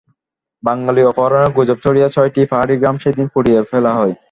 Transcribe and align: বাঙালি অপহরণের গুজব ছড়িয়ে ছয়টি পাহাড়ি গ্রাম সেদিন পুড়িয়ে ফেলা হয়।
বাঙালি 0.63 1.01
অপহরণের 1.03 1.51
গুজব 1.57 1.77
ছড়িয়ে 1.83 2.07
ছয়টি 2.15 2.41
পাহাড়ি 2.51 2.75
গ্রাম 2.81 2.95
সেদিন 3.03 3.27
পুড়িয়ে 3.33 3.59
ফেলা 3.69 3.91
হয়। 3.93 4.13